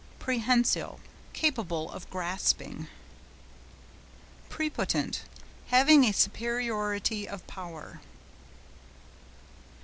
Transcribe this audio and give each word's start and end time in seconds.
PREHENSILE.—Capable 0.17 1.91
of 1.91 2.09
grasping. 2.09 2.87
PREPOTENT.—Having 4.49 6.05
a 6.05 6.11
superiority 6.11 7.29
of 7.29 7.45
power. 7.45 8.01